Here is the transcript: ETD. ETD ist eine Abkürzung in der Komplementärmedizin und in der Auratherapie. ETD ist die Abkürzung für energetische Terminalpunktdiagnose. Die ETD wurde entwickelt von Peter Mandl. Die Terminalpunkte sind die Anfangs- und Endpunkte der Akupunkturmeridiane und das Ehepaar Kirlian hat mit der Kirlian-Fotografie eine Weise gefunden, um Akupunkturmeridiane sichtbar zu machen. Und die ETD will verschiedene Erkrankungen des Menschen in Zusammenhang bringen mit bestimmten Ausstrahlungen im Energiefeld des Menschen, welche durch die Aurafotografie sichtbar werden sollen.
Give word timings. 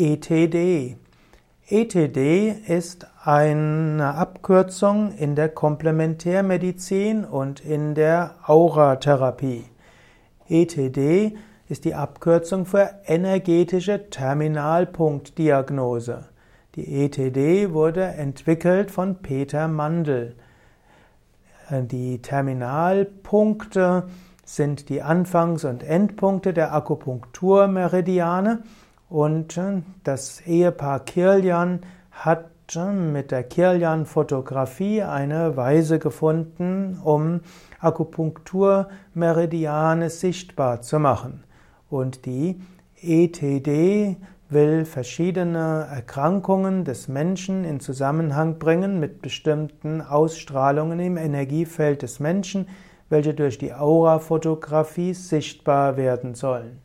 ETD. 0.00 0.96
ETD 1.68 2.56
ist 2.66 3.06
eine 3.22 4.14
Abkürzung 4.14 5.12
in 5.12 5.34
der 5.34 5.50
Komplementärmedizin 5.50 7.26
und 7.26 7.60
in 7.60 7.94
der 7.94 8.36
Auratherapie. 8.46 9.66
ETD 10.48 11.36
ist 11.68 11.84
die 11.84 11.94
Abkürzung 11.94 12.64
für 12.64 12.88
energetische 13.04 14.08
Terminalpunktdiagnose. 14.08 16.24
Die 16.76 17.04
ETD 17.04 17.74
wurde 17.74 18.04
entwickelt 18.04 18.90
von 18.90 19.16
Peter 19.16 19.68
Mandl. 19.68 20.34
Die 21.70 22.22
Terminalpunkte 22.22 24.04
sind 24.46 24.88
die 24.88 25.02
Anfangs- 25.02 25.66
und 25.66 25.82
Endpunkte 25.82 26.54
der 26.54 26.74
Akupunkturmeridiane 26.74 28.62
und 29.10 29.60
das 30.04 30.40
Ehepaar 30.46 31.00
Kirlian 31.00 31.80
hat 32.10 32.46
mit 32.78 33.32
der 33.32 33.42
Kirlian-Fotografie 33.42 35.02
eine 35.02 35.56
Weise 35.56 35.98
gefunden, 35.98 37.00
um 37.02 37.40
Akupunkturmeridiane 37.80 40.08
sichtbar 40.08 40.80
zu 40.80 41.00
machen. 41.00 41.42
Und 41.88 42.26
die 42.26 42.60
ETD 43.02 44.18
will 44.50 44.84
verschiedene 44.84 45.88
Erkrankungen 45.90 46.84
des 46.84 47.08
Menschen 47.08 47.64
in 47.64 47.80
Zusammenhang 47.80 48.60
bringen 48.60 49.00
mit 49.00 49.20
bestimmten 49.20 50.00
Ausstrahlungen 50.00 51.00
im 51.00 51.16
Energiefeld 51.16 52.02
des 52.02 52.20
Menschen, 52.20 52.68
welche 53.08 53.34
durch 53.34 53.58
die 53.58 53.74
Aurafotografie 53.74 55.14
sichtbar 55.14 55.96
werden 55.96 56.36
sollen. 56.36 56.78